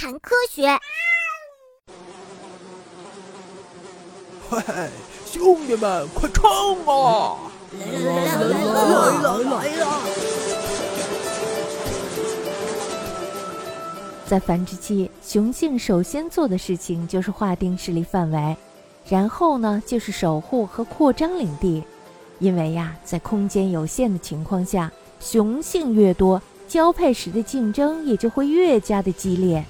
[0.00, 0.66] 谈科学。
[4.48, 4.88] 嘿嘿，
[5.26, 6.48] 兄弟们，快冲
[6.86, 7.36] 啊！
[7.78, 9.86] 来来来来来了来了！
[14.26, 18.56] 在繁殖期，雄性首先做的事情就是划定势力范围，
[19.06, 21.84] 然后呢就是守护和扩张领地。
[22.38, 24.90] 因为呀，在空间有限的情况下，
[25.20, 29.62] 雄性越多，交配时的竞争也就会越加的激烈。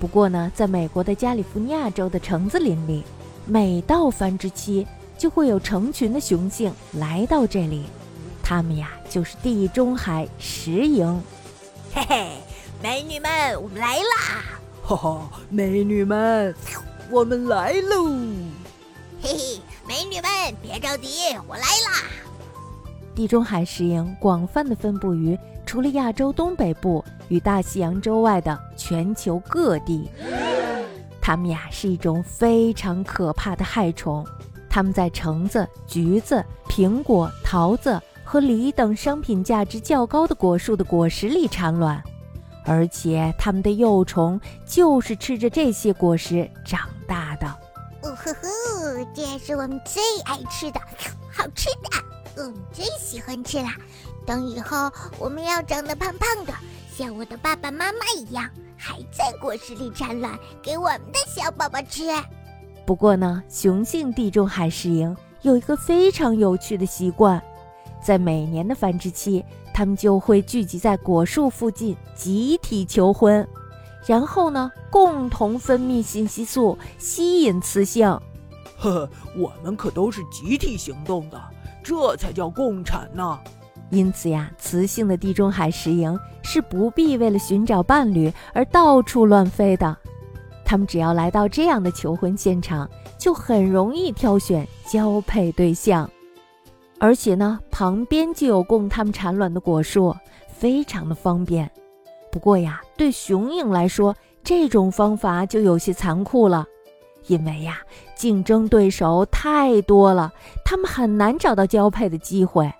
[0.00, 3.04] 不过呢，在美国的加利福尼亚州的橙子林里，
[3.44, 4.86] 每到繁殖期，
[5.18, 7.84] 就会有成群的雄性来到这里，
[8.42, 11.14] 它们呀就是地中海石蝇。
[11.92, 12.30] 嘿嘿，
[12.82, 14.42] 美女们，我们来啦！
[14.82, 16.54] 哈哈，美女们，
[17.10, 18.08] 我们来喽！
[19.22, 19.60] 嘿嘿。
[19.86, 20.30] 美女们，
[20.62, 22.08] 别着急，我来啦！
[23.12, 25.36] 地中海石蝇广泛的分布于
[25.70, 30.10] 除了亚洲东北部与大西洋洲外的全球各地。
[31.22, 34.26] 它们呀是一种非常可怕的害虫，
[34.68, 42.02] 它们在橙子、橘子、苹果、桃子和梨等商品价值较高的果树的果实里产卵，
[42.64, 47.46] 而且它们的幼虫就是吃着这些果实长大的。
[48.02, 50.80] 哦呵呵，这是我们最爱吃的，
[51.32, 51.99] 好吃的，
[52.44, 53.74] 我们最喜欢吃啦。
[54.26, 56.52] 等以后我们要长得胖胖的，
[56.94, 62.02] 像我的爸爸妈妈一样，还在果实里产卵，给我们的小宝宝吃。
[62.86, 67.42] 不过呢，雄性地中海石蝇有一个非常有趣的习惯，
[68.04, 73.46] 在每年的繁殖期，它们就会聚集在果树附近，集体求婚。
[74.06, 78.08] 然后呢，共同分泌信息素，吸引雌性。
[78.78, 81.40] 呵呵，我们可都是集体行动的，
[81.82, 83.38] 这才叫共产呢。
[83.90, 89.96] 因此呀，雌性的地中海石蝇是不必为了寻找伴侣而到处乱飞的。
[90.64, 96.08] 它们只要来到这样的求婚现场，就很容易挑选交配对象。
[97.00, 100.14] 而且呢，旁边就有供它们产卵的果树，
[100.48, 101.68] 非常的方便。
[102.30, 104.14] 不过呀，对雄鹰来说，
[104.44, 106.64] 这种方法就有些残酷了，
[107.26, 107.78] 因为呀，
[108.14, 110.32] 竞争对手太多了，
[110.64, 112.72] 他们很难找到交配的机会。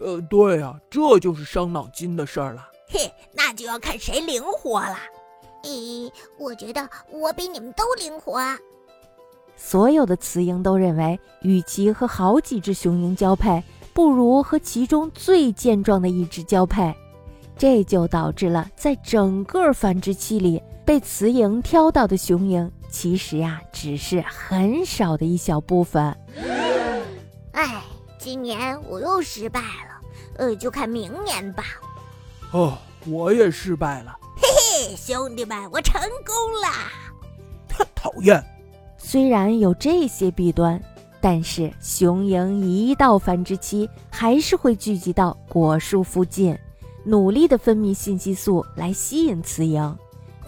[0.00, 2.68] 呃，对呀，这就是伤脑筋的事儿了。
[2.88, 4.96] 嘿，那就要看谁灵活了。
[5.62, 8.40] 咦，我觉得我比你们都灵活。
[9.54, 13.62] 所有的雌鹰都认为，与其和好几只雄鹰交配，
[13.94, 16.92] 不如和其中最健壮的一只交配。
[17.56, 26.14] 这就导致了，在整个繁殖期里，被雌蝇挑到的雄蝇，其实呀，只是很少的一小部分。
[27.52, 27.82] 哎，
[28.18, 30.00] 今年我又失败了，
[30.36, 31.64] 呃，就看明年吧。
[32.52, 32.76] 哦，
[33.06, 34.14] 我也失败了。
[34.36, 36.68] 嘿嘿，兄弟们，我成功了。
[37.94, 38.44] 讨厌。
[38.98, 40.80] 虽然有这些弊端，
[41.20, 46.56] 但是雄蝇一到繁殖期，还是会聚集到果树附近。
[47.04, 49.96] 努力的分泌信息素来吸引雌蝇，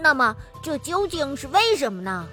[0.05, 2.27] 那么这究竟是为什么呢？